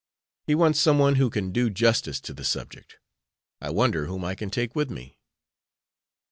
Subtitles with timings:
[0.47, 2.97] He wants some one who can do justice to the subject.
[3.61, 5.19] I wonder whom I can take with me?"